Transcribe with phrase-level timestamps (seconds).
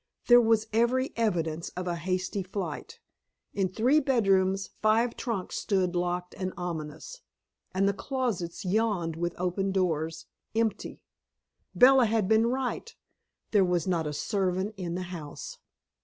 [0.25, 2.99] There was every evidence of a hasty flight;
[3.53, 7.21] in three bedrooms five trunks stood locked and ominous,
[7.71, 10.25] and the closets yawned with open doors,
[10.55, 11.03] empty.
[11.75, 12.95] Bella had been right;
[13.51, 15.59] there was not a servant in the house.